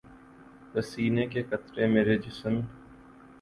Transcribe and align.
پسینے 0.71 1.25
کے 1.27 1.41
قطرے 1.49 1.87
میرے 1.87 2.17
جسم 2.17 2.59